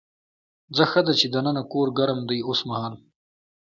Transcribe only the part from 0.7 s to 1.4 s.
ځه ښه ده چې